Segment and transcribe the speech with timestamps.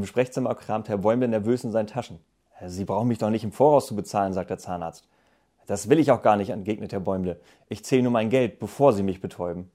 [0.00, 2.20] Im Sprechzimmer kramt Herr Bäumle nervös in seinen Taschen.
[2.66, 5.06] Sie brauchen mich doch nicht im Voraus zu bezahlen, sagt der Zahnarzt.
[5.66, 7.38] Das will ich auch gar nicht, entgegnet Herr Bäumle.
[7.68, 9.70] Ich zähle nur mein Geld, bevor Sie mich betäuben.